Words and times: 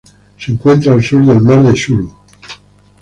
Se 0.35 0.51
encuentra 0.51 0.93
al 0.93 1.03
sur 1.03 1.23
del 1.23 1.41
mar 1.41 1.61
de 1.61 1.75
Sulu. 1.75 2.11